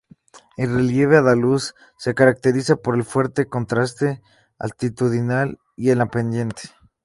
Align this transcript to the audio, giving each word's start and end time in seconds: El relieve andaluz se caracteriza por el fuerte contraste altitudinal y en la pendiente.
El 0.57 0.73
relieve 0.73 1.17
andaluz 1.19 1.75
se 1.95 2.15
caracteriza 2.15 2.75
por 2.75 2.95
el 2.95 3.03
fuerte 3.03 3.45
contraste 3.45 4.19
altitudinal 4.57 5.59
y 5.75 5.91
en 5.91 5.99
la 5.99 6.07
pendiente. 6.07 6.63